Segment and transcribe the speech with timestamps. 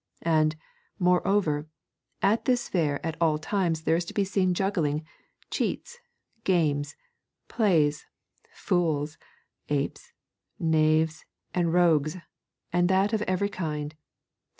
[0.25, 0.55] And,
[0.97, 1.67] moreover,
[2.23, 5.05] at this fair at all times there is to be seen juggling,
[5.51, 5.99] cheats,
[6.43, 6.95] games,
[7.47, 8.07] plays,
[8.51, 9.19] fools,
[9.69, 10.11] apes,
[10.57, 12.17] knaves, and rogues,
[12.73, 13.93] and that of every kind.'